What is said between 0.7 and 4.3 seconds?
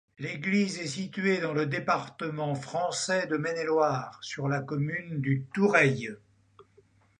est située dans le département français de Maine-et-Loire,